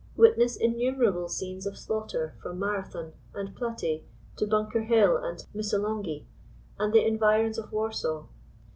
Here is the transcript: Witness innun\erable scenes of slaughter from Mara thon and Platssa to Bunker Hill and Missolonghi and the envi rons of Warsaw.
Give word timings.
Witness 0.15 0.57
innun\erable 0.57 1.29
scenes 1.29 1.67
of 1.67 1.77
slaughter 1.77 2.33
from 2.41 2.57
Mara 2.57 2.83
thon 2.83 3.13
and 3.35 3.55
Platssa 3.55 4.01
to 4.37 4.47
Bunker 4.47 4.81
Hill 4.85 5.15
and 5.17 5.45
Missolonghi 5.53 6.25
and 6.79 6.91
the 6.91 7.03
envi 7.05 7.19
rons 7.19 7.59
of 7.59 7.71
Warsaw. 7.71 8.25